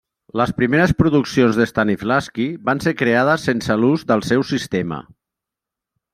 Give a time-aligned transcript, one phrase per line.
[0.39, 5.01] Les primeres produccions de Stanislavski van ser creades sense l'ús del seu sistema.